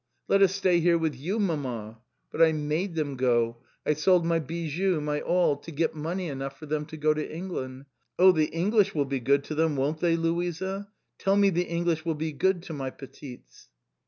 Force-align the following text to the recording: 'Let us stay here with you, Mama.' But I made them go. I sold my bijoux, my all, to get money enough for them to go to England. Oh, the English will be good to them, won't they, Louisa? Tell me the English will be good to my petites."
'Let 0.27 0.41
us 0.41 0.55
stay 0.55 0.79
here 0.79 0.97
with 0.97 1.13
you, 1.13 1.37
Mama.' 1.37 1.99
But 2.31 2.41
I 2.41 2.53
made 2.53 2.95
them 2.95 3.15
go. 3.15 3.57
I 3.85 3.93
sold 3.93 4.25
my 4.25 4.39
bijoux, 4.39 4.99
my 4.99 5.21
all, 5.21 5.57
to 5.57 5.69
get 5.69 5.93
money 5.93 6.25
enough 6.27 6.57
for 6.57 6.65
them 6.65 6.87
to 6.87 6.97
go 6.97 7.13
to 7.13 7.31
England. 7.31 7.85
Oh, 8.17 8.31
the 8.31 8.47
English 8.47 8.95
will 8.95 9.05
be 9.05 9.19
good 9.19 9.43
to 9.43 9.53
them, 9.53 9.75
won't 9.75 9.99
they, 9.99 10.15
Louisa? 10.15 10.87
Tell 11.19 11.35
me 11.37 11.51
the 11.51 11.67
English 11.69 12.03
will 12.03 12.15
be 12.15 12.31
good 12.31 12.63
to 12.63 12.73
my 12.73 12.89
petites." 12.89 13.69